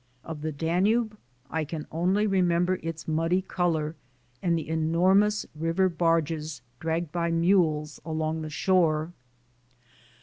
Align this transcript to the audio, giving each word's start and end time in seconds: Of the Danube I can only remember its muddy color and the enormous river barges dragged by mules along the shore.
Of 0.23 0.41
the 0.41 0.51
Danube 0.51 1.15
I 1.51 1.63
can 1.63 1.85
only 1.91 2.25
remember 2.25 2.79
its 2.81 3.07
muddy 3.07 3.43
color 3.43 3.95
and 4.41 4.57
the 4.57 4.67
enormous 4.67 5.45
river 5.53 5.89
barges 5.89 6.63
dragged 6.79 7.11
by 7.11 7.29
mules 7.29 8.01
along 8.03 8.41
the 8.41 8.49
shore. 8.49 9.13